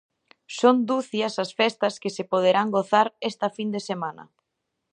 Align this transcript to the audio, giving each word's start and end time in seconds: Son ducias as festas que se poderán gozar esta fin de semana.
Son 0.59 0.75
ducias 0.91 1.33
as 1.43 1.51
festas 1.59 1.95
que 2.01 2.13
se 2.15 2.23
poderán 2.31 2.67
gozar 2.77 3.07
esta 3.29 3.47
fin 3.57 3.69
de 3.75 3.81
semana. 3.89 4.23